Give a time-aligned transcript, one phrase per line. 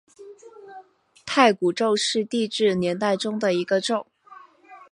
[1.27, 4.07] 太古宙是地质年代中的一个宙。